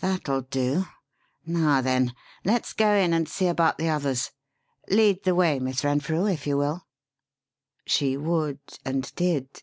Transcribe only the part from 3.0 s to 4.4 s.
and see about the others.